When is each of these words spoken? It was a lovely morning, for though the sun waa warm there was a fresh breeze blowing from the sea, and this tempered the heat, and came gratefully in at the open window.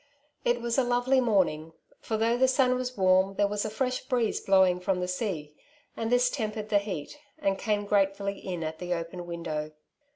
It 0.43 0.61
was 0.63 0.79
a 0.79 0.83
lovely 0.83 1.19
morning, 1.21 1.73
for 1.99 2.17
though 2.17 2.35
the 2.35 2.47
sun 2.47 2.75
waa 2.75 2.85
warm 2.97 3.35
there 3.35 3.47
was 3.47 3.65
a 3.65 3.69
fresh 3.69 4.01
breeze 4.03 4.41
blowing 4.41 4.79
from 4.79 4.99
the 4.99 5.07
sea, 5.07 5.53
and 5.95 6.11
this 6.11 6.31
tempered 6.31 6.69
the 6.69 6.79
heat, 6.79 7.19
and 7.37 7.55
came 7.59 7.85
gratefully 7.85 8.39
in 8.39 8.63
at 8.63 8.79
the 8.79 8.95
open 8.95 9.27
window. 9.27 9.73